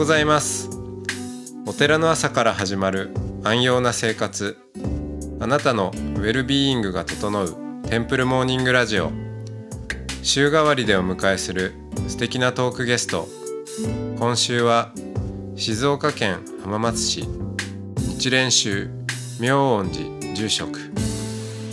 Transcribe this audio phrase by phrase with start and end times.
[0.00, 0.70] ございます。
[1.66, 3.10] お寺の朝から始まる
[3.44, 4.56] 安養な生活。
[5.40, 7.54] あなたのウェルビーイングが整う
[7.86, 9.12] テンプルモーニングラジオ。
[10.22, 11.74] 週替わりでお迎えする
[12.08, 13.28] 素敵なトークゲスト。
[14.18, 14.90] 今週は
[15.54, 17.28] 静岡県浜松市。
[17.98, 18.88] 日蓮宗
[19.38, 20.80] 明恩寺住職。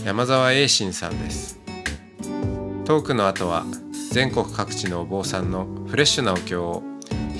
[0.04, 1.62] 山沢栄信さんです。
[2.84, 3.64] トークの後は
[4.12, 6.84] 全国各地のお坊さんのフレッシュなお経を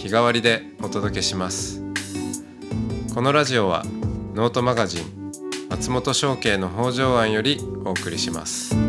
[0.08, 1.84] 日替わりでお届けします。
[3.14, 3.84] このラジオは
[4.36, 5.34] ノートマガジン
[5.70, 8.87] 松本商家の北条庵よりお送りします。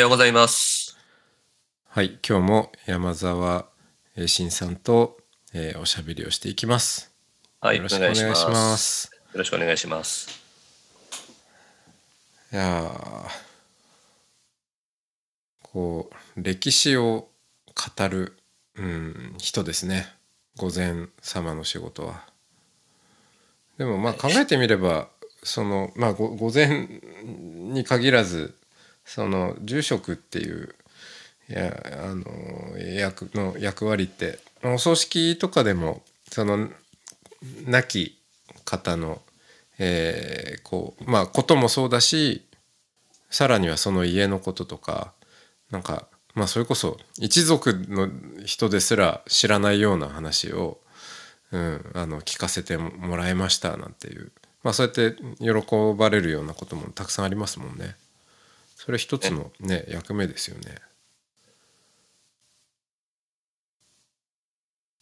[0.00, 0.96] ようございます。
[1.88, 3.66] はい今日も山沢
[4.16, 5.18] 栄信さんと、
[5.52, 7.12] えーおしゃべりをしていきます
[7.60, 10.40] はい、よろしくお願いしますよろしくお願いします。
[12.52, 13.28] いやー
[15.62, 17.28] こう歴史を
[17.98, 18.38] 語る、
[18.76, 20.06] うん、人ですね
[20.56, 22.24] 御前様の仕事は。
[23.76, 25.08] でもまあ考えてみれば
[25.42, 26.88] そのまあご御前
[27.24, 28.54] に限らず
[29.04, 30.74] その住職っていう
[31.48, 36.68] いやあの役の役割ってお葬式とかでもその
[37.66, 38.18] 亡き
[38.64, 39.20] 方の
[39.78, 42.46] えーこうまあこともそうだし
[43.30, 45.12] さらにはその家のこととか
[45.70, 48.08] なんかまあそれこそ一族の
[48.44, 50.78] 人ですら知らないような話を、
[51.50, 54.30] うん、あの聞かせてもらいましたなんていう
[54.62, 57.96] まあそうやって喜ばれるようなこともたくさんありますもんね。
[58.82, 60.74] それ一つのね役目ですよね。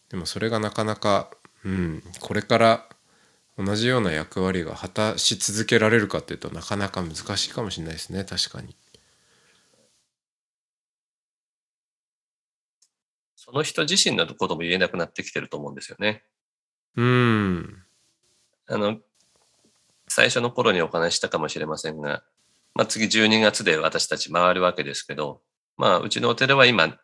[0.09, 1.31] でもそれがなかなか、
[1.63, 2.89] うん、これから
[3.57, 8.75] 同じような役割が果たし続けられるかっていうとなかなか難しいかもしれないですね確かに。
[13.37, 16.25] その人自身のことも言えなくなってきてると思うんですよね。
[16.97, 17.83] うん
[18.67, 18.99] あの、
[20.09, 22.25] 最初の頃にお話ししたかもしれませんが、
[22.79, 25.41] まあ次12月で私たち回るわけですけど、
[25.75, 26.95] まあうちのお寺は今、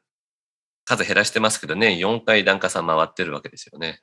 [0.85, 3.99] 数減らしてますけどね、4回檀家さん回ってるわけですよね。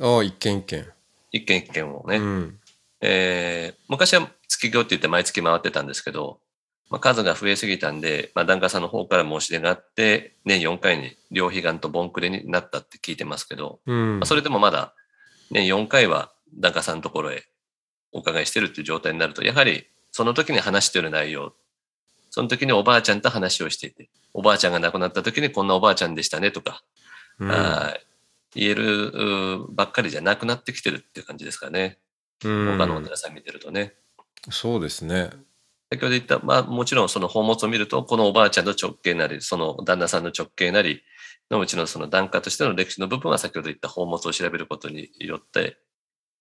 [0.00, 0.86] ああ一軒一軒。
[1.32, 2.18] 一軒一軒をね。
[2.18, 2.60] うん
[3.00, 6.38] えー昔は月行って言って毎月回ってたんですけど、
[6.88, 14.94] まあ、数が増えすぎたんで、まあ、檀家さんの方から申し出があって、年4回に両彼岸とボンクレになったって聞いてますけど、うんまあ、それでもまだ
[15.50, 17.42] 年4回は檀家さんのところへ
[18.12, 21.54] お伺いしてるっていう状態になると、やはりその時に話してる内容、
[22.30, 26.82] その時におばあちゃんと話をしていて、おばあちゃんが亡くなった時にこんなおばあちゃんでしたねとか、
[27.38, 28.00] うんあー
[28.56, 31.98] 言えるばっかりじゃなくなってきてるっていう感じですかね。
[32.44, 33.94] うん他のお寺さん見てるとね。
[34.50, 35.30] そうですね。
[35.92, 41.04] 先ほど言った、まあもちろんその宝物を見ると、このおばあちゃんの直系なり、その旦那さんの直系なり
[41.48, 45.76] のうちのその檀家としての歴史の部分は先ほど言った宝物を調べることによって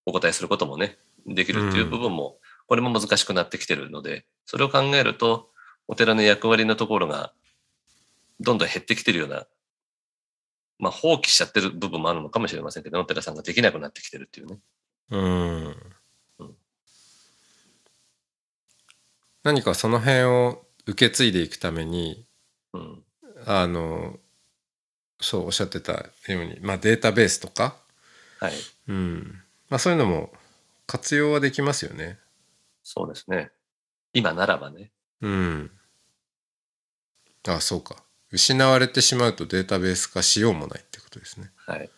[0.07, 5.49] お答えすることもね、できるっていう部分も、これも難しくなってきてるので、それを考えると、
[5.87, 7.33] お寺の役割のところが
[8.39, 9.47] どんどん減ってきてるような、
[10.79, 14.59] まあ放棄しちゃってる部分もあるのかもしれませんけど、お寺さんができなくなってきてるっていうね。
[15.09, 16.55] うんうん
[19.43, 22.25] 何かその辺を受け継いでいくために
[22.73, 23.03] うん。
[23.45, 24.19] あの
[25.21, 27.77] そうおっしゃってたように、まあ、データベースとか、
[28.39, 28.53] はい。
[28.89, 30.31] うんまあ、そういうのも
[30.85, 32.19] 活用はできますよね。
[32.89, 33.51] そうですね。
[34.13, 34.91] 今ならばね。
[35.19, 35.71] うん。
[37.45, 37.97] あそうか。
[38.31, 41.51] 失われてしまうとデータベース化しようもないってことですね。
[41.57, 41.89] はい。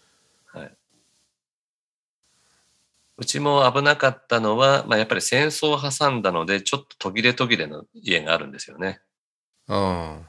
[0.47, 0.75] はい。
[3.17, 8.99] うちも危なかったのは、まあ、やっぱり戦争を挟んだので、ちょっと途切れ途切れの家があるんですよね。
[9.67, 10.21] あ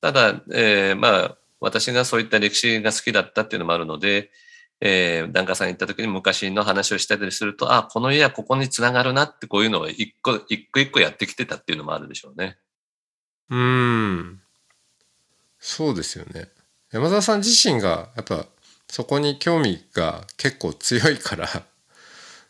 [0.00, 4.32] ただ、えーまあ、私がそういった歴史が好きだったっていうのもあるので、
[4.80, 12.58] えー、檀家さんに行った時に昔の話をしたりすると、あ、この家はここにつながるなってこういうのを一個、一個一個やってきてたっていうのもあるでしょうね。
[13.50, 13.54] あ。
[13.54, 14.40] うん。
[15.58, 16.48] そうですよね。
[16.92, 18.46] 山澤さん自身がやっぱ
[18.88, 21.48] そこに興味が結構強いから、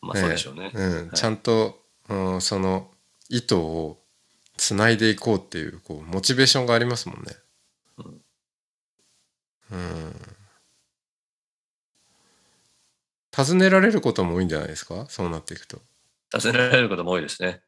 [0.03, 0.71] まあそうでしょうね。
[0.75, 2.91] うん、いちゃんと、うん、その
[3.29, 3.99] 糸を
[4.57, 7.37] つないでいこうっていうこうモチベーションがありますもんね。
[7.99, 8.21] うん
[9.73, 10.36] うん。
[13.37, 15.07] 尋ねられることも多いんじゃないですか？
[15.09, 15.83] そうなっていくと。
[16.33, 17.61] 尋ねられることも多いですね。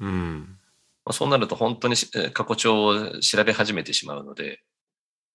[0.00, 0.58] うん。
[1.04, 1.96] まあ、そうなると本当に
[2.32, 4.62] 過去帳を調べ始めてしまうので、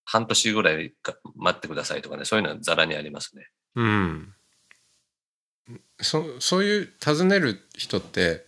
[0.03, 3.47] 半年ぐらいか待ってくださいとかね、そういうのはザラにありますね。
[3.75, 4.33] うん
[6.01, 8.45] そそういう尋ねる人って、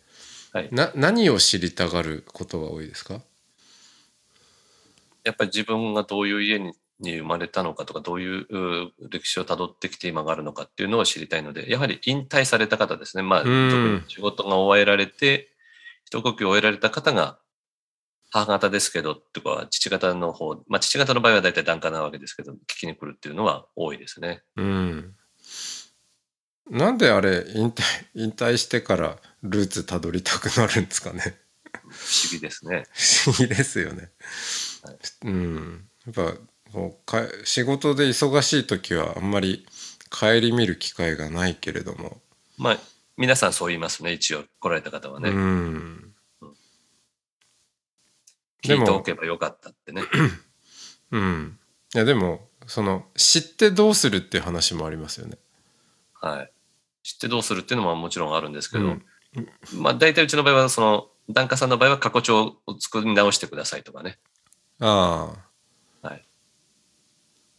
[0.54, 3.22] はいな何を知りたがることが多いですか？
[5.24, 13.24] やっぱり自分がどういう家にに生まれたのかとか、どういうう歴史をたどってきて今があるのかっていうのを知りたいので、やはり引退された方ですね。
[13.24, 13.44] まあ、
[14.07, 15.50] 仕事が終えられて、
[16.06, 17.39] 一呼吸終えられた方が、
[18.30, 24.44] 母方ですけど、とか、父方の方、まあ、父方の場合は大体檀家なわけですけど、聞きに来るっていうのは多いですね。
[24.56, 25.15] うん
[26.69, 27.83] なんであれ引退
[28.13, 31.36] 引退してからルーツたどりたくなるんですかね
[31.89, 32.86] 不思議ですね。
[32.95, 34.12] 不思議ですよね
[34.83, 34.97] はい。
[35.25, 36.38] うんやっぱ
[36.71, 39.65] こうか仕事で忙しい時はあんまり
[40.09, 42.18] 顧みる機会がないけれども、
[42.57, 42.77] まあ、
[43.18, 45.29] 皆さんそう言いますね、一応来られた方はね。
[45.29, 46.13] うん
[48.63, 50.03] 聞いておけばよかったってね。
[51.12, 51.57] うん
[51.94, 55.38] いやでもその知ってどうするっていう話もありますよね。
[56.13, 56.51] はい。
[57.03, 59.06] 知ってどうするっていうのももちろんあるんですけど、うん
[59.77, 64.19] まあ大体うちの場合は、その、檀家さんの場合は過去帳を作り直してくださいとかね、
[64.79, 65.50] ああはい。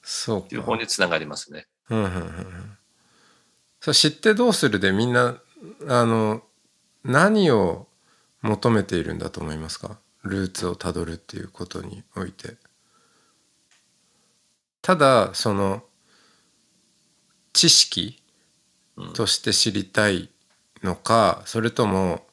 [0.02, 1.66] そうっていうか方につながりますね。
[1.90, 2.78] うんうんうんうん
[3.80, 5.40] そう知ってどうするでみんな
[5.88, 6.42] あの
[7.04, 7.88] 何を
[8.40, 9.98] 求めているんだと思いますか？
[10.22, 12.56] ルーツをたどるっていうことにおいて。
[14.82, 15.82] ただその
[17.52, 18.22] 知識
[18.96, 20.28] うんとして知りたい
[20.82, 22.26] のかそれとも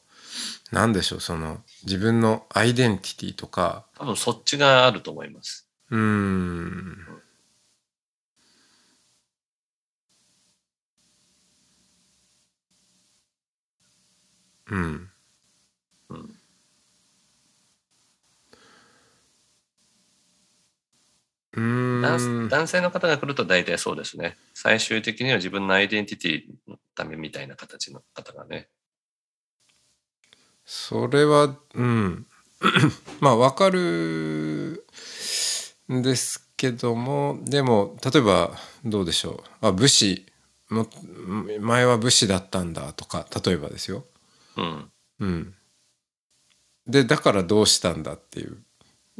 [0.72, 5.68] 何でしょうその自分のアイデンティティとか多分そっちがあると思います。
[5.90, 7.06] うーん
[14.70, 15.10] うん
[16.10, 16.14] う
[21.60, 22.00] ん。
[22.02, 24.36] 男ん男性の方が来ると大体そうですね。
[24.54, 28.68] 最終的には自分のアイデンティティのためみたいな形の方がね。
[30.64, 32.26] それはうん
[33.20, 34.86] まあわかる
[35.92, 40.26] んですけどもでも例えばどうでしょうあ武士
[40.68, 40.86] も
[41.60, 44.04] 前は武士だったんだとか例えばですよ。
[44.56, 44.90] うん。
[45.20, 45.54] うん、
[46.86, 48.58] でだからどうしたんだっていう。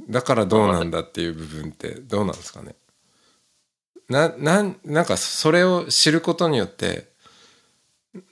[0.09, 2.75] だからどうなんだっていう部分ってどうなんですかね。
[4.09, 7.09] ななんなんかそれを知ることによって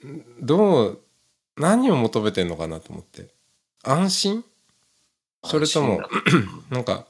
[0.05, 1.01] んどう
[1.57, 3.27] 何を求めてんのかなと思って。
[3.83, 4.43] 安心？
[5.45, 6.01] それとも
[6.69, 7.05] なんか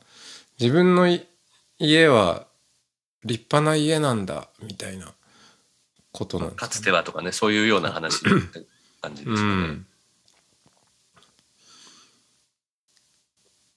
[0.60, 1.26] 自分のい
[1.80, 2.46] 家は
[3.24, 5.14] 立派な家なんだみたいな
[6.12, 8.22] ことなんですかつてはとかね、そういうような話
[9.02, 9.46] 感じですかね。
[9.46, 9.86] うん、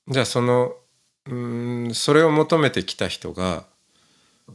[0.08, 0.74] じゃあその
[1.26, 3.64] うんそれを求めてきた人が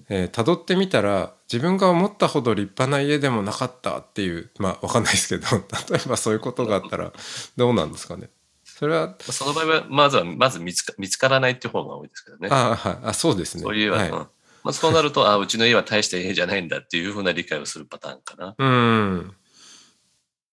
[0.10, 5.48] えー辿ってみたら自分が思ったほど立派な家でもなかったっていうまあわかんないですけど
[5.90, 7.14] 例えばそういうことがあったら
[7.56, 8.30] どうなんですかね。
[8.78, 12.48] それはその場合は、まずは、まず見つか見つからないっていう方が多いですけどね。
[12.52, 12.98] あはい。
[13.06, 13.64] あそうですね。
[13.64, 14.10] そういう家は、はい。
[14.10, 14.18] うん。
[14.18, 14.30] ま
[14.66, 18.54] あ、そうなると、あうちの家は大した家じゃないんだっていうふうな理解をするパターンかな。
[18.56, 19.36] うん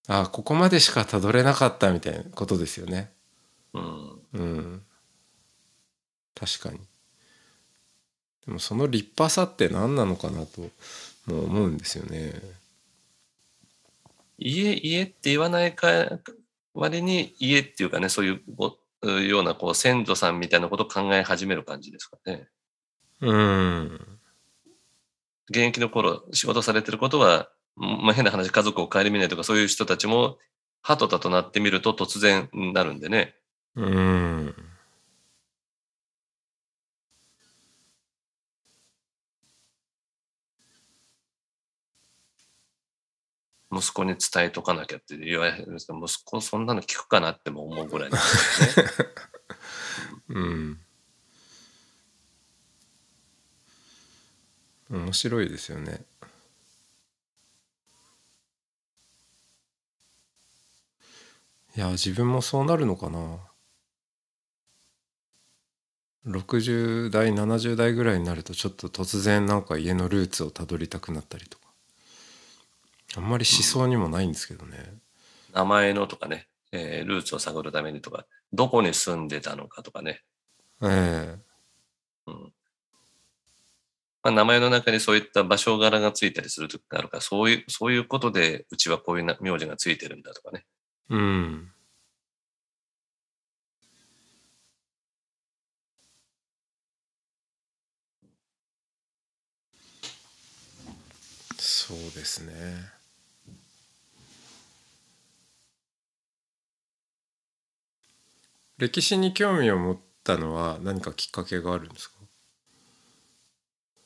[0.06, 3.10] あここまでしかたどれなかったみたいなことですよね。
[3.72, 4.20] うん。
[4.34, 4.82] うん。
[6.34, 6.78] 確かに。
[8.46, 10.60] でもその立派さって何なのかなと
[11.26, 12.34] もう思うんですよね。
[14.38, 15.88] 家、家って言わないか
[16.74, 22.48] 割に家っていうかね、そういうごようなこう先祖さんみたいなことを考え始める感じですかね。
[23.20, 24.00] うん。
[25.48, 30.38] 現役の頃、仕事されてることは、まあ、変な話、家族を顧みないとか、そういう人たちも、
[30.82, 33.34] ハトタとなってみると突然なるんでね。
[33.74, 34.54] うん
[43.72, 48.92] 息子に伝えとかなきゃって言われるんですけど、息子そんなの聞くかなっても思うぐらいなんですよね。
[50.28, 50.80] うん
[54.90, 56.04] 面白いですよね
[61.76, 63.38] いや自分もそうなるのかな。
[66.26, 71.64] 60代70代ぐらいになるとちょっと突然なんか家のルーツをたどりたくなったりとか。
[73.16, 74.94] あんまり思想にもないんですけどね、
[75.52, 80.22] 名前のとかね、えールーツを探るためにとか、どこに住んでたのかとかね。
[80.82, 81.36] え
[82.26, 82.52] うん。
[84.22, 90.64] まあ、名前の中にそういった場所柄がついたりするときがあるから、そういう、そういうことで、うちはこういうな名字がついてるんだとかね。
[91.10, 91.70] うん。
[101.58, 102.52] そうですね。
[108.78, 112.16] 歴史に興味を持ったのは何かきっかけがあるんですか？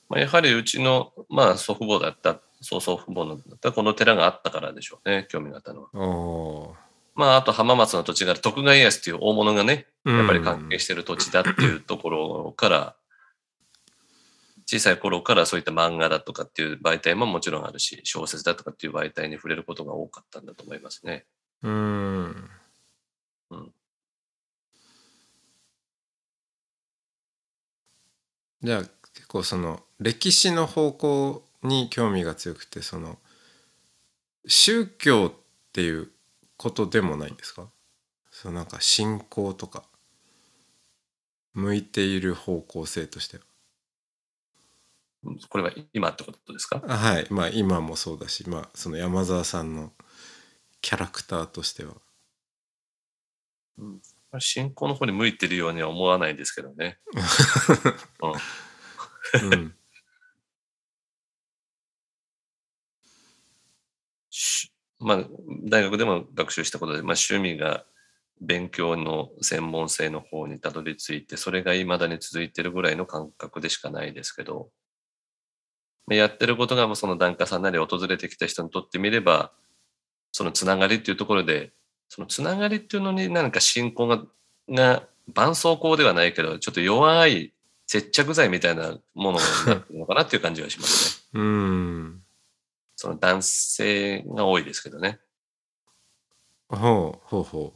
[0.09, 5.89] まあ、やはりうちの、まあ、祖父母だった、曽祖父母のだったこの寺があったからでしょうね、興味があったのは。
[5.95, 6.88] ああ。
[7.19, 12.97] まあ、あと浜松の土地が徳川家康っていう大物がね、ーやっぱり関係してる土地だっていうところから、
[14.67, 21.27] 小さい頃からそういった漫画だとかっていう媒体ももちろんあるし、小説だとかっていう媒体に触れることが多かったんだと思いますね。
[21.65, 22.51] うんうん。
[23.51, 23.73] うん。
[28.63, 28.83] じゃあ
[29.13, 33.19] 結構その歴史の方向に興味が強くてその
[34.47, 35.41] 宗教っ
[35.73, 36.13] ていう
[36.59, 37.71] ことでもないんですか？
[38.31, 39.85] そのなんか信仰とか。
[41.55, 43.43] 向いている方向性としては。
[45.49, 46.83] これは今ってことですか？
[46.87, 47.27] あはい。
[47.31, 49.93] まあ今もそうだしまあその山沢さんの
[50.83, 51.95] キャラクターとしては。
[54.41, 56.99] 信仰の方に向いてるようには思わないですけどね。
[59.41, 59.75] うん。
[64.33, 64.68] し
[65.01, 65.25] まあ、
[65.65, 67.85] 大学でも学習したことで、まあ、趣味が
[68.41, 74.71] 勉強の専門性の方にたどり着いて、それが未だに続いてるぐらいの感覚でしかないですけど、
[76.07, 79.53] まあやってることがその檀家さんなり訪れてきた人にとってみれば、
[80.33, 81.73] そのつながりっていうところで、
[82.09, 84.23] そのつながりっていうのに何か信仰が、
[84.69, 87.53] が、絆創膏ではないけど、ちょっと弱い
[87.87, 91.41] 接着剤みたいなものになってるのかなっていう感じがしますね。
[91.41, 92.23] うん
[93.01, 95.21] その男性が多いですけどね。
[96.69, 97.73] ほうほうほ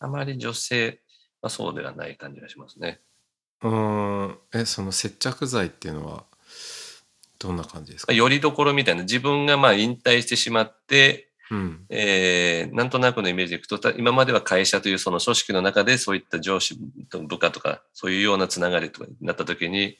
[0.00, 1.00] あまり女性
[1.40, 3.00] はそうではない感じがしますね。
[3.62, 4.38] うん。
[4.52, 6.24] えその接着剤っていうのは
[7.38, 11.86] どんな感じですか、よりどころみたいな、自分がまあ引退してしまって、うん。
[11.88, 19.98] えーなんとなくのイメージでいくと、た今までは会社というその組織の中でそういった上司と部下とか、そういうようなつながりとかになった時に、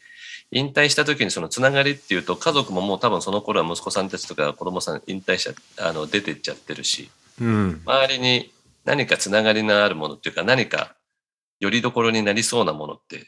[0.53, 8.53] 引退した時にそのつながりっていうと、家族ももう多分その頃は息子さんたちとか子供さん引退しあの、出てっちゃってるし、うん周りに
[8.85, 10.95] 何かつながりのあるものっていうか何か
[11.59, 13.27] よりどころになりそうなものって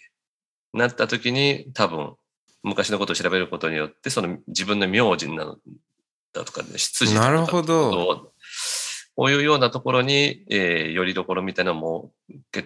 [0.73, 2.15] なった時に多分
[2.63, 5.57] 昔のことを調べることによってその自分の名字なの
[6.33, 8.33] だとか、ね、出自だとかなるほど
[9.15, 12.13] こういうようなところに、えーよりどころみたいなのも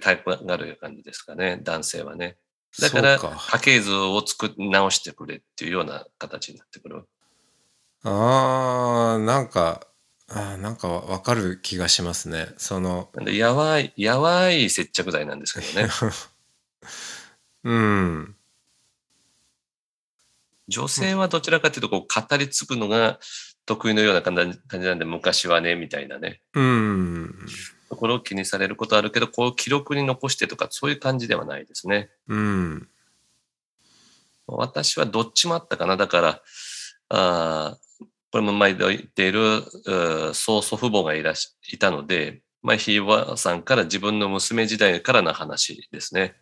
[0.00, 2.36] タイプがある感じですかね男性はね。
[2.80, 7.04] だから家系図を作り直してくれっていうような形になってくる。
[8.02, 9.86] あーなんか
[10.28, 12.48] あーなんかわかる気がしますね。
[12.56, 15.88] そのやわい、やわい接着剤なんですけどね。
[17.64, 18.36] うん。
[20.68, 23.20] 女性はどちらかというと、こう、語り継ぐのが
[23.66, 27.46] 得意のような感じなんで、昔はね、みたいなね、うん
[27.88, 32.10] ところを気にされることあるけど、こう、記録に残してとか、そういう感じではないですね。
[32.28, 32.88] うん
[34.48, 35.96] 私はどっちもあったかな。
[35.96, 36.42] だから、
[37.08, 37.86] あー
[38.32, 39.62] これも毎度言っている、
[40.34, 46.34] 曽祖父母がいらしいたので、まあ、ひいばさんから自分の娘時代からの話ですね。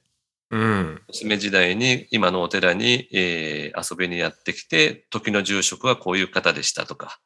[0.51, 7.21] うん娘時代に今のお寺に、えー遊びにやってきて、時の住職はこういう方でしたとか、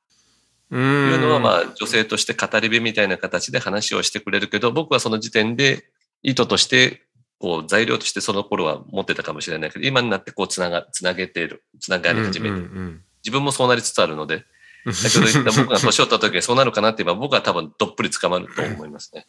[0.70, 0.82] うん。
[1.12, 5.84] いうのは、まあ、女性として語り部みたいな形で話をしてくれるけど、僕はその時点で
[6.22, 7.02] 意図として、
[7.38, 12.56] こう、材料としてその頃は持ってたかもしれないけど、今になってこう、つなが、つなげている、つながり始める。
[12.56, 14.44] うんうん自分もそうなりつつあるので、
[14.86, 19.26] う ん先ほど言った僕が年を取った時にそうなるかなって言えば、僕は多分どっぷり捕まると思いますね。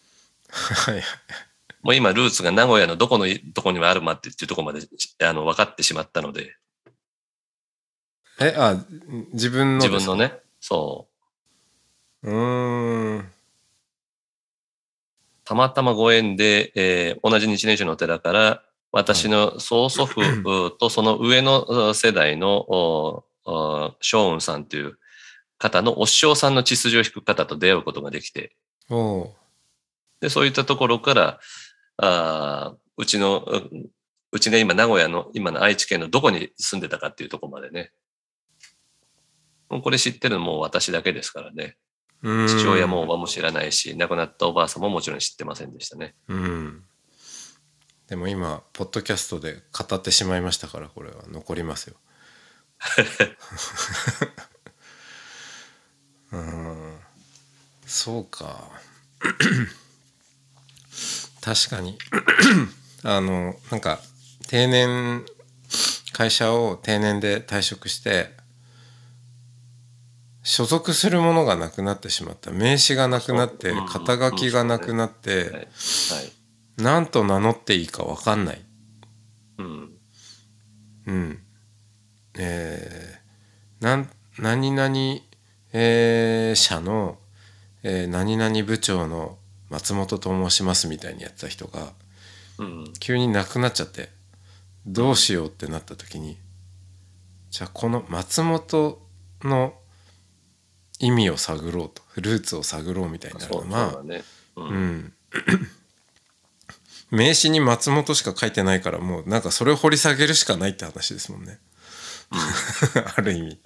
[0.49, 1.03] はい
[1.81, 4.81] もう今、ルーツが名古屋のどこのとこにもあるまってっていうところまで
[5.25, 6.55] あの分かってしまったので、
[8.41, 8.85] えあ
[9.33, 11.18] 自分の自分のね、そう。
[12.23, 13.31] うーん
[15.45, 21.61] たまたまご縁で、えー同じ日蓮宗のお寺から、私の曽祖父うとその上の
[21.91, 24.97] う世代のおお昌雲さんという
[25.57, 28.55] 方のお師匠さんの血筋を引く方と出会うことができて、
[30.21, 31.39] で、そういったところから、
[31.97, 33.69] あーうちの、う
[34.31, 37.91] うちが今名古屋の、今の愛知県のどこに住んでたかっていうところまでね。
[39.69, 41.77] もうこれ知ってるのもう私だけですからね。
[42.23, 42.47] うん。
[42.47, 46.15] 父親もおばも知らないし、亡くなったおばあさんももちろん知ってませんでしたね。
[46.27, 46.83] うん。
[48.07, 51.95] でも今ポッドキャストで語ってしまいましたからこれは残りますよ。
[56.31, 56.99] うん。
[57.85, 58.69] そうか。
[61.41, 61.97] 確かに。
[63.03, 63.99] あのなんか
[64.47, 65.23] 定年
[66.13, 68.38] 会社を定年で退職して
[70.49, 75.67] 所属するものがなくなってしまった名刺がなくなって肩書きがなくなって
[76.77, 76.81] い。
[76.81, 78.61] 何と名乗っていいか分かんない。
[79.59, 79.91] うん。
[81.05, 81.39] うん。
[82.39, 84.95] えー、なん何々、
[85.71, 87.19] えー、社の、
[87.83, 89.37] えー何々部長の
[89.69, 91.93] 松本と申しますみたいにやってた人が
[92.57, 92.93] うん。
[92.99, 94.09] 急になくなっちゃって
[94.87, 96.39] どうしようってなった時に
[97.51, 98.99] じゃあこの松本
[99.43, 99.78] の
[100.99, 104.23] 意味を探ろうとルーツを探ろうみたいになるのまあそうだね。
[104.55, 104.61] う。
[104.61, 104.97] うん。
[104.97, 105.13] ん
[107.11, 111.59] 名刺に松本しか書いてないからもうなんかそれを掘り下げるしかないって話ですもんね。
[113.17, 113.59] ある意味。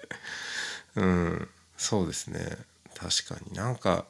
[0.95, 1.49] うん。
[1.75, 2.57] そうですね。
[2.95, 3.53] 確かに。
[3.53, 4.05] なんか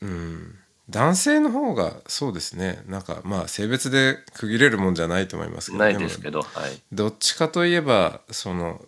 [0.00, 0.58] うん。
[0.90, 2.82] 男性の方がそうですね。
[2.86, 5.78] なんかまあ性別で区切れるもんじゃないと思いますけど。
[5.78, 6.80] ないですもけど、はい。
[6.92, 8.84] どっちかといえばその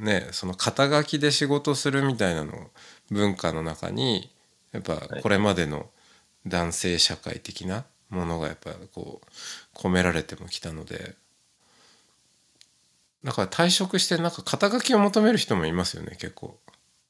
[0.00, 2.70] ねその肩書きで仕事するみたいなの
[3.10, 4.30] 文化の中に
[4.72, 5.90] やっぱはいこれまでの
[6.46, 11.14] 男性社会的なものがやっぱこう込められてもきたので
[13.24, 16.58] だから退職してなんか肩書きを求める人もいますよね結構。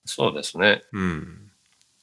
[0.05, 0.83] そうですね。
[0.93, 1.51] うん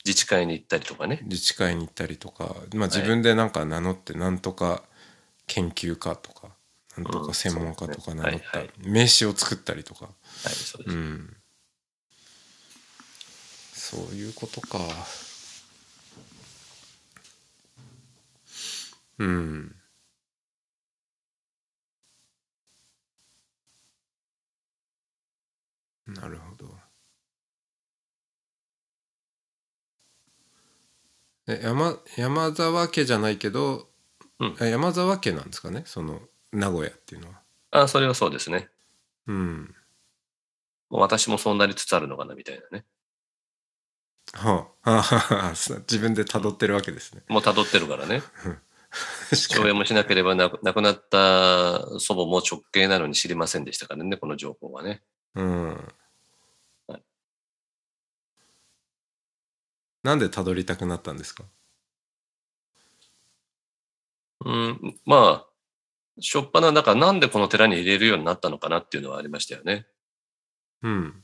[0.05, 1.19] 自治会に行ったりとかね。
[1.23, 4.83] 自治会に行ったりとか、まあ、自分でなんか名乗ってなんとか
[5.47, 6.51] 研究家とか
[6.97, 10.05] なんとか専門家とか名乗った名刺を作ったりとか。
[10.05, 10.95] はい、そうです。
[10.95, 11.37] うん。
[13.73, 14.79] そういうことか。
[19.19, 19.75] うん。
[26.07, 26.77] なるほど。
[31.47, 33.89] え山山沢家じゃないけど、
[34.39, 34.55] うん。
[34.59, 35.83] あ山沢家なんですかね？
[35.85, 38.69] その名古屋っていうのはあ、それはそうですね。
[39.27, 39.75] うん
[40.89, 42.85] もう私もそうなりつつあるのかな、みたいなね。
[44.33, 47.23] はあ、自分で辿ってるわけですね。
[47.27, 48.21] もう辿ってるからね。
[48.31, 55.03] 確かに証明もしなければなく亡くなった祖母も直系なのに知りませんでしたからね、この情報はね。
[55.35, 55.93] うん
[56.87, 57.03] はい。
[60.03, 61.43] なんで辿りたくなったんですか？
[64.45, 65.47] うん、まあ、
[66.19, 69.87] しょっぱな、だからなんでこの寺に入れるようになったのかなっていうのはありましたよね。
[70.83, 71.23] うん。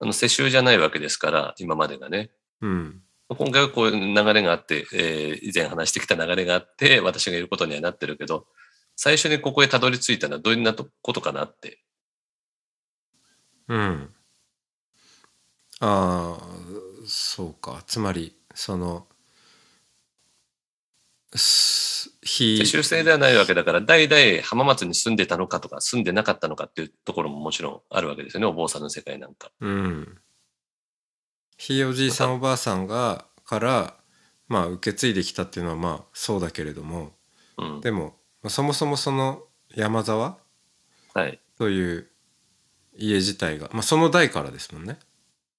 [0.00, 2.30] あの世襲じゃないわけですから、今までがね。
[2.60, 3.02] うん。
[3.28, 8.46] 今回はこういう流れがあって、えー以前話してきた流れがあって、私がいることにはなってるけど、
[8.96, 11.82] 最初にここへたどり着いたのはどんなとことかなって。
[13.68, 14.14] うん。
[15.80, 17.82] ああ、そうか。
[17.86, 19.06] つまり、その、
[21.38, 29.50] す非世襲制ではないわけだから、代々浜松に住んでたのかとか、住んでなかったのかっていうところももちろんあるわけですよね、お坊さんの世界なんか。
[29.60, 30.18] うん。
[31.56, 33.96] ひいおじいさんおばあさんが、から、
[34.48, 37.12] まあ、受け継いできたっていうのは、まあ、そうだけれども、
[37.58, 37.80] うん。
[37.80, 40.38] でも、まあそもそもその山沢？
[41.14, 41.40] はい。
[41.56, 42.10] という
[42.96, 44.98] 家自体が、まあ、その代からですもんね。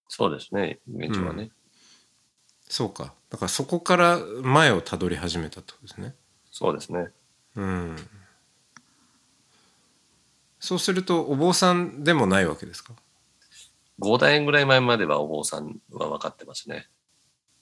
[0.09, 1.51] そうですね、現状はね。
[2.73, 3.13] そうか。
[3.29, 6.15] だからそこから前をたどり始めたってことですね。
[6.49, 7.09] そうですね。
[7.55, 7.95] うん。
[10.59, 12.93] そうするとお坊さんでもないわけですか
[13.99, 16.87] ？5代ぐらい前まではお坊さんは分かってますね。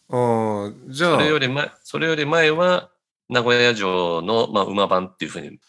[0.08, 2.89] ああ、じゃあそれ、より前、それより前は、
[3.28, 5.60] 名古屋城の、まあ、馬番っていうふうに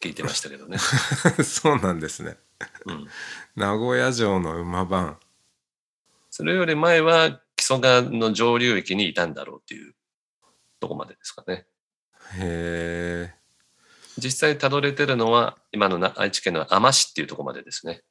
[0.00, 0.78] 聞いてましたけどね。
[1.42, 2.38] そうなんですね。
[2.84, 3.08] うん。
[3.56, 5.18] 名古屋城の馬番。
[6.30, 9.94] それより前は、木曽川の上流域にいたんだろうっていう
[10.78, 11.66] とこまでですかね。
[12.38, 13.34] へえ。
[14.18, 18.02] 実際たどれてるのは、今のな愛知県の海士っていうとこまでですね。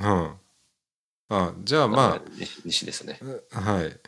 [0.00, 0.34] うん。
[1.28, 3.18] あじゃあま西西ですね。
[3.52, 4.00] あ、はい。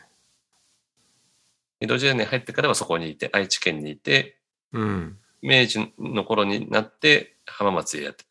[1.81, 4.37] 江戸時代に入ってからはそこにいて、愛知県にいて、
[4.71, 5.17] うん。
[5.41, 8.23] 明治の頃になって浜松へやって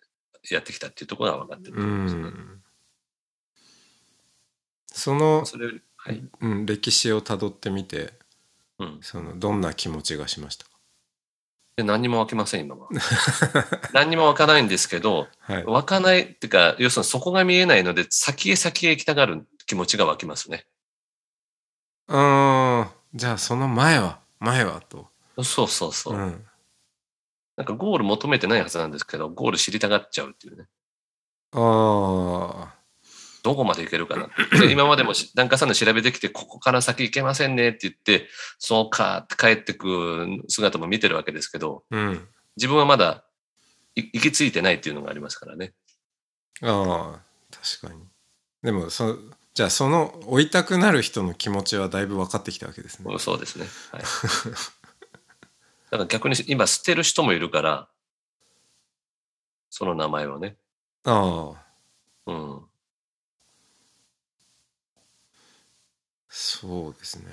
[0.55, 2.23] やってきたっていうところが分かってるとう思いますね。
[2.23, 2.63] ん。
[4.87, 5.45] その、
[5.99, 6.23] はい。
[6.41, 8.13] うん、歴史をたどってみて、
[8.79, 8.99] うん。
[9.03, 10.65] そのどんな気持ちがしました？
[10.67, 10.71] か
[11.77, 12.89] で何にも湧きません、今は。
[13.95, 15.65] 何にも湧かないんですけど、はい。
[15.65, 20.67] 湧かないっていうか、要するにそこが見えないので、先へ先へ行きたがる気持ちが湧きますね。
[22.09, 22.89] うーん。
[23.15, 25.09] じゃあその前は、前はと。
[25.43, 26.15] そうそうそう。
[26.15, 26.45] うん。
[27.57, 30.69] なんかゴール求めてないはずなんですけど、ゴール知りたがっちゃうっていうね。
[31.53, 32.78] ああ。
[33.43, 34.29] どこまで行けるかな。
[34.61, 42.29] で今までもし檀家さんの調べてきて、ここから先行けませんねって言って、そうかって帰ってく姿も見てるわけですけど、うん。
[42.57, 43.25] 自分はまだ
[43.95, 45.73] い行き着いてないっていうのがありますからね。
[46.63, 47.29] ああ。
[47.51, 48.03] 確かに
[48.63, 49.17] でもそ
[49.55, 53.67] じゃあその追いたくなる人の気持ちはだいぶ分かってきたわけですねうんそうですね。
[53.91, 54.03] はい。
[55.91, 57.89] だから逆に今捨てる人もいるから、
[59.71, 60.57] その名前をね。
[61.05, 61.67] ああ
[62.27, 62.68] うん。
[66.69, 67.25] そうですね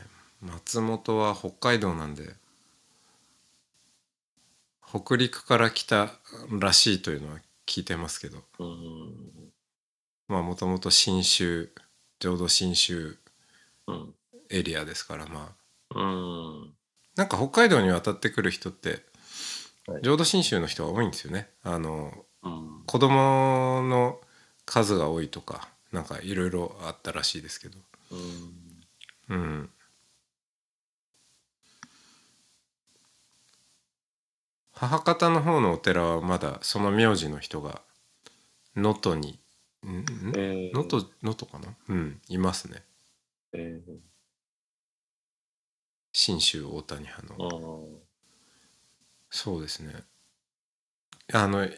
[0.41, 2.35] 松本は北海道なんで
[4.87, 6.09] 北陸から来た
[6.57, 9.13] らしいというのは聞いてますけどうん。
[10.29, 11.69] まあもともと信州
[12.19, 13.17] 浄土真宗
[13.87, 14.13] うん。
[14.49, 15.53] エリアですからま
[15.93, 16.73] あうん。
[17.17, 19.01] なんか北海道に渡ってくる人って
[19.85, 22.83] はい浄土真宗の人が多いんですよねあのうん。
[22.85, 24.21] 子供の
[24.65, 27.77] 数が多いとかなんかいろいろあったらしいですけど
[28.11, 28.64] うん。
[29.29, 29.69] うん。
[34.73, 37.81] 母方の方のお寺はまだその名字の人が
[38.75, 39.39] 能登に
[39.85, 39.99] ん？
[39.99, 40.05] ん？
[40.35, 40.73] えー。
[40.73, 41.75] 能登能登かな？
[41.87, 42.21] うん。
[42.27, 42.83] いますね。
[43.53, 43.81] え
[46.11, 47.89] 信州大谷派の。
[49.29, 49.93] そうですね。
[51.33, 51.71] あのい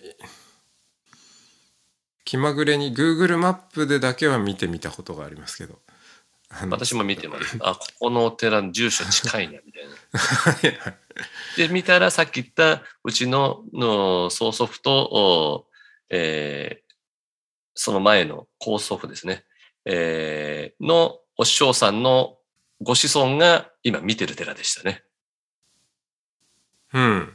[2.25, 5.79] 気まぐれに Google マップでだけは見てみたことがありますけど
[6.69, 7.57] 私も見てます。
[7.61, 9.83] あ、ここのお寺の住所近いな、みたい
[10.71, 10.97] な。
[11.57, 15.67] で、見たらさっき言ったうちのの曽祖父と、お
[16.09, 16.87] えー
[17.79, 19.43] その前の高祖父ですね、
[19.85, 22.37] えーのお師匠さんの
[22.81, 25.03] ご子孫が今見てる寺でしたね。
[26.93, 27.33] うん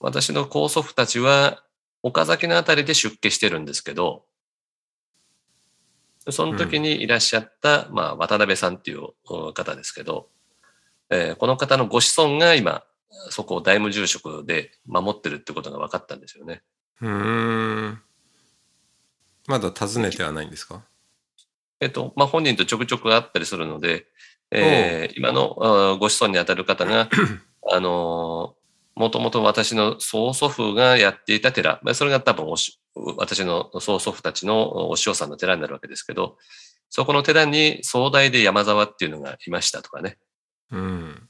[0.00, 1.64] 私の高祖父たちは
[2.02, 4.24] 岡崎のあたりで出家してるんですけど、
[6.30, 10.28] その時にいらっしゃった、まあ、渡辺さんっていうお方ですけど、
[11.10, 12.84] えーこの方のご子孫が今、
[13.30, 16.62] そこを大務住職で守ってるってことが分かったんですよね。
[17.00, 17.08] うー
[17.88, 18.02] ん。
[19.46, 20.82] まだ訪ねてはないんですか？
[21.80, 24.06] えっと、まあ、本人とちょくちょく会ったりするので、
[24.50, 27.08] えー今のご子孫にあたる方が、
[27.72, 28.57] あのー
[28.98, 32.80] もともと私の曽祖父がやっていた寺、まあそれが多分おし
[33.16, 36.36] 私の曽祖父たちのお師匠さんの寺になるわけですけど、
[36.90, 40.18] そこの寺に総大で山沢っていうのがいましたとかね。
[40.72, 41.28] うん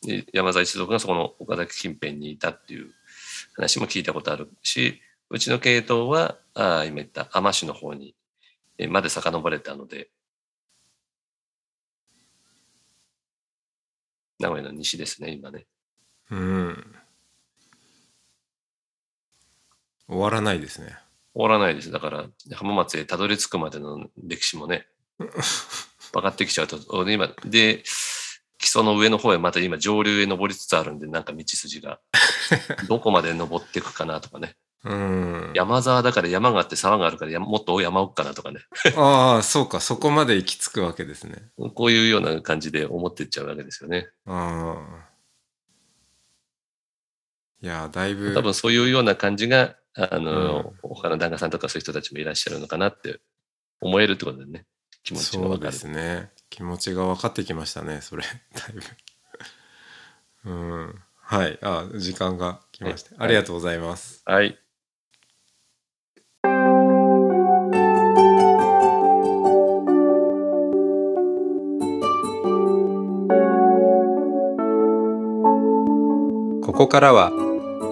[0.00, 2.90] で山沢一族がそこの岡崎近辺にいたっていう
[3.56, 5.00] 話も聞いたことあるし、
[5.30, 8.14] うちの系統は、ああ今言った天市の方に
[8.78, 10.10] えまで遡れたので、
[14.38, 15.66] 名古屋の西ですね、今ね。
[16.30, 16.96] うん
[20.06, 20.96] 終わらないですね
[21.34, 21.90] 終わらないです。
[21.90, 24.86] だから、浜松へたどり着くまでの歴史もね、
[26.12, 27.82] 分かってきちゃうと、お今、で、
[28.58, 31.98] 基礎の上の方へまた今上流へ登りつつあるんで、なんか道筋が、
[32.88, 34.56] どこまで登っていくかなとかね。
[34.84, 38.60] うん山沢だから山があって沢があるから山もっと山奥かなとかね。
[38.96, 44.10] ああそうかそこまで行き着くわけですねこういうような感じで思っていっちゃうわけですよね。
[44.26, 45.13] ああ
[47.64, 50.90] いやだいぶ多分そういうような感じが、あの、うん。
[50.90, 53.20] 他の旦那さんとかそういう人たちもいらっしゃるのかなって
[53.80, 54.66] 思えるってことでね、
[55.02, 55.72] 気持ちがそうで。
[55.72, 56.30] すね。
[56.50, 58.24] 気持ちが分かってきましたねそれ。
[58.52, 58.72] だい
[60.44, 60.50] ぶ。
[60.50, 60.52] う
[60.88, 61.02] ん。
[61.16, 61.58] はい。
[61.62, 63.24] あ時間が来ました、はい。
[63.24, 64.20] ありがとうございます。
[64.26, 64.58] はい。
[76.62, 77.43] ここからは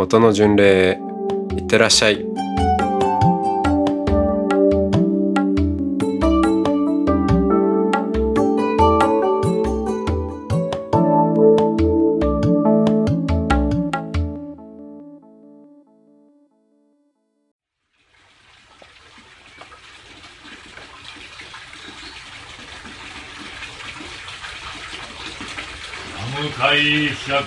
[0.00, 0.98] 音の巡礼へ
[1.54, 2.29] いってらっしゃい。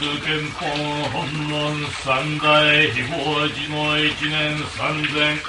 [0.03, 0.65] 憲法
[1.13, 5.39] 本門三代非法寺の一年三千。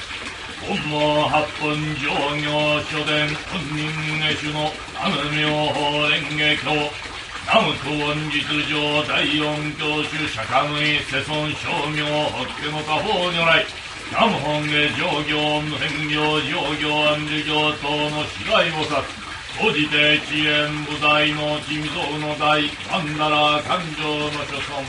[0.66, 2.06] 本門八本上
[2.38, 3.90] 行書伝本人
[4.20, 6.90] 下手の阿無妙法蓮華経。
[7.46, 8.38] 南無東恩実
[8.70, 9.42] 上第四
[9.74, 13.66] 教主釈迦無意世尊称名法華の他方如来。
[14.12, 19.13] 南無本下上行無変行上行安寿行等の死骸菩薩。
[19.56, 24.84] 当じて遅延部大の珍蔵の大曼荼羅感情の諸尊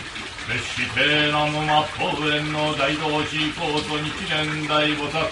[0.50, 5.30] 別して南無末法縁の大同士高祖日蓮大菩薩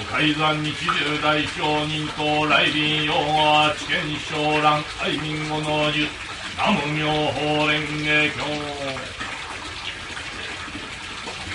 [0.00, 6.08] お海山日流大商人と来臨用は知見昇蘭愛民語の樹
[6.56, 9.24] 南無妙法蓮華経。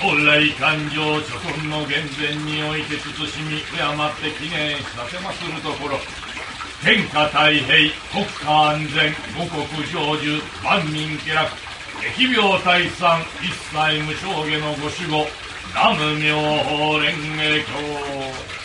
[0.01, 5.99] 如来感情諸尊の厳然において慎み敬って記念させまするところ。
[6.81, 11.49] 天下太平国家安全五国成就万民気楽
[12.17, 15.27] 疫病退散一切無償下のご守護
[15.73, 18.58] 南無妙法蓮華経。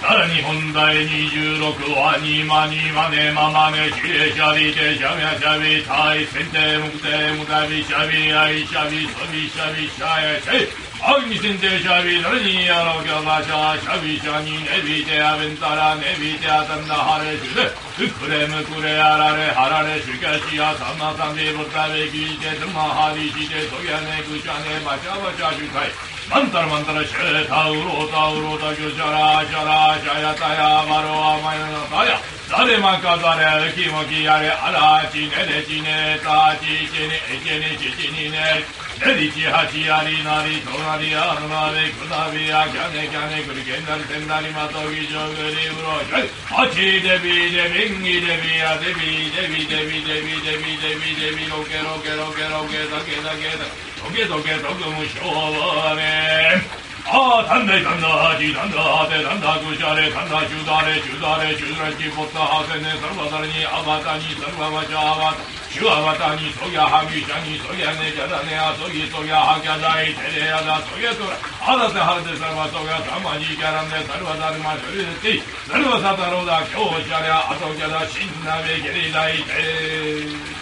[0.00, 10.64] さらに本題二十六は二マニマネまマネシエシャリテシャミャシャビタイセンテむくてむたびしゃビあいしゃビそびしゃビしゃエしゃい
[11.04, 17.68] あグにせんてシャビダレニアロキャバゃャシャしゃャニネビテアベンタラネビテアタンダハレシュレ
[18.08, 32.18] クレくれレアれレられレシュキャシアサマサンディブタベキテトマハリシテトギャネクシャネばしゃバシャシュカイ Mantar mantar şe tavro tavro da gözara jara jaya taya maro amayana taya.
[32.50, 38.32] Dare manka dare ki maki yare ala çine de çine ta çi çene ekene çiçini
[38.32, 38.62] ne.
[39.00, 45.04] Neri çi haçi yari nari tonari aruna ve kudavi ya kane kane kurkenler tendari matogi
[45.12, 46.26] jogri bro jay.
[46.50, 52.12] Haçi debi debi ngi debi ya debi debi debi debi debi debi debi roke roke
[52.20, 53.89] roke roke dake dake dake.
[54.08, 56.56] ビデビロケロケロケロケダケダケダトゲトゲトグムショワネ
[57.04, 80.59] ああ、たんだいたんだ、はじたんだ、はてたんだ、ぐしゃれ、たんだ、しゅだれ、しゅだれ、しゅらち、ぽった、はせね、さるばだれに、あばたに、さるばばちゃあばた、しゅあばたに、そぎゃはぎしゃに、そぎゃね、じゃだね、あそぎ、そぎゃはきゃだい、てれやだ、そぎゃとら、あだてはらてさるばそぎゃ、たまじきゃらんで、さるばだるましょりでて、さるばさたろうだ、きょうしゃりゃ、あときゃだ、しんなべけりだいて。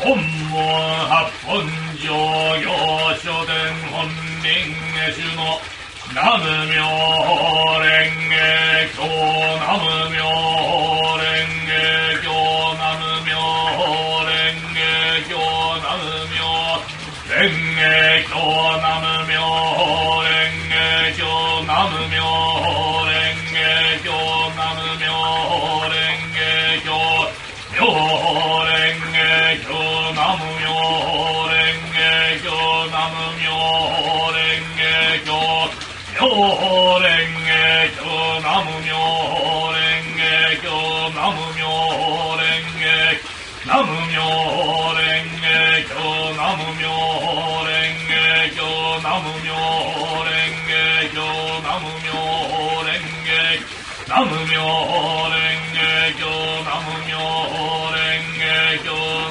[0.00, 0.62] 本門
[1.08, 1.66] 八本
[1.98, 2.06] 上
[2.60, 2.66] 行
[3.16, 3.56] 書伝
[3.90, 4.08] 本
[4.42, 4.46] 人
[4.94, 5.58] 下主の
[6.10, 7.86] 南無妙法蓮
[8.30, 8.36] 華
[8.94, 8.98] 経
[9.58, 9.66] 南
[10.04, 10.07] 無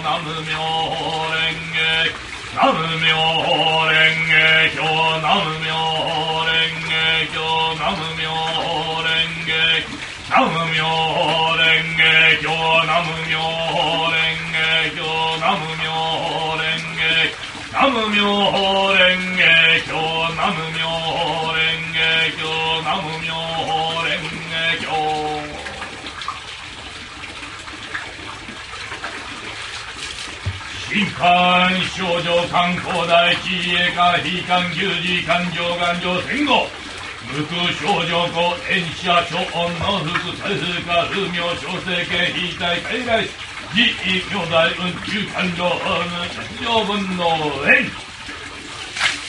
[0.04, 0.58] 南無妙
[1.32, 1.36] 蓮
[1.74, 1.80] 華
[2.56, 3.08] 南無妙
[3.88, 3.96] 蓮
[4.28, 4.36] 華
[4.76, 4.78] 経
[5.22, 5.68] 南無妙
[6.46, 6.50] 蓮
[6.88, 6.94] 華
[7.34, 7.36] 経
[7.80, 8.26] 南無妙
[9.04, 9.10] 蓮
[9.48, 9.52] 華
[10.30, 10.78] 南無妙
[11.58, 11.62] 蓮
[11.98, 12.02] 華
[12.42, 12.46] 経
[12.86, 14.96] 南無妙蓮華経
[15.36, 15.82] 南無妙
[16.38, 17.12] 蓮華
[17.72, 18.22] 南無妙
[18.94, 19.02] 蓮
[19.36, 19.42] 華
[19.86, 19.92] 経
[20.36, 20.80] 南無妙
[21.18, 21.60] 法蓮
[21.94, 22.00] 華
[22.38, 22.42] 経
[22.84, 23.28] 南無妙
[23.66, 23.70] 法
[24.04, 24.10] 蓮
[24.50, 24.86] 華経
[31.18, 36.68] 新刊少女観光大地へか非官牛事勘定勘定戦後
[37.34, 38.38] 無空少女子
[38.70, 43.26] 演者超音の福財風化風名小生権非大海外
[43.74, 47.24] 自意兄弟運中勘定無上分の
[47.66, 47.90] 縁。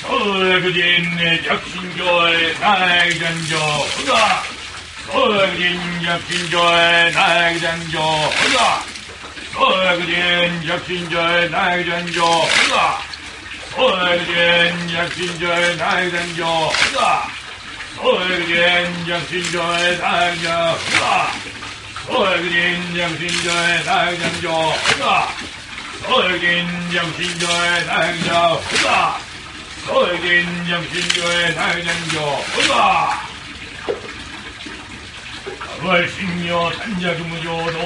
[0.03, 0.09] 総
[0.45, 0.81] 略人
[1.43, 4.45] 弱心上へ内戦場ほが
[5.07, 8.98] 総略人弱心上へ内戦場ほが
[9.57, 12.25] 어그린 약신자의 나이 된조
[13.77, 16.71] 어그린 약신자의 나이 된조
[17.99, 20.49] 어그린 약신자의 나이 된조
[22.09, 24.51] 어그린 약신자의 나이 된조
[26.07, 28.63] 어그린 약신자의 나이 된조
[29.89, 32.45] 어그린 약신자의 나이 된조
[35.83, 37.79] 월신여 단자주무조도.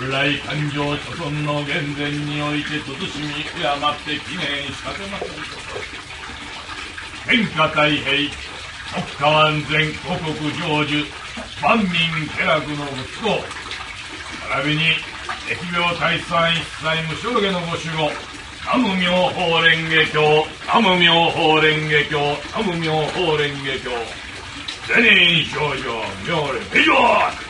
[0.00, 5.28] 本来感情諸村の厳前において慎み敬って記念しかけません
[7.28, 8.32] 天下太平
[8.94, 11.04] 国家安全五国成就
[11.60, 11.92] 万民
[12.28, 13.44] 家楽の息子。
[14.48, 14.82] 並びに
[15.46, 18.10] 疫病退散一切無償下のご守護。
[18.64, 22.16] 南無妙法蓮華経南無妙法蓮華経
[22.56, 23.90] 南無妙法蓮華経。
[24.88, 25.84] ゼニー少女
[26.26, 27.49] 妙蓮以上